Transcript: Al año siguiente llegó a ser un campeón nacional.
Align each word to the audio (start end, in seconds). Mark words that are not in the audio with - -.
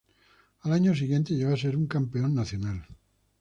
Al 0.61 0.73
año 0.73 0.95
siguiente 0.95 1.35
llegó 1.35 1.53
a 1.53 1.57
ser 1.57 1.77
un 1.77 1.85
campeón 1.85 2.33
nacional. 2.33 2.87